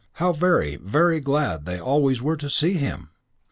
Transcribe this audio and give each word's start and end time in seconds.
How 0.13 0.33
very, 0.33 0.77
very 0.77 1.19
glad 1.19 1.65
they 1.67 1.79
always 1.79 2.23
were 2.23 2.35
to 2.37 2.49
see 2.49 2.73
him! 2.73 3.11